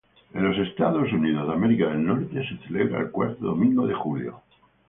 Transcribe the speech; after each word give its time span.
En 0.33 0.43
los 0.43 0.57
Estados 0.67 1.13
Unidos 1.13 1.45
se 2.33 2.57
celebra 2.65 3.01
el 3.01 3.11
cuarto 3.11 3.45
domingo 3.45 3.85
de 3.85 3.93
julio. 3.93 4.41